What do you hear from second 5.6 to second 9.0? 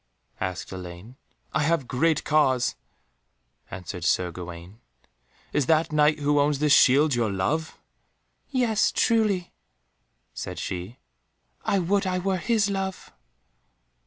that Knight who owns this shield your love?" "Yes,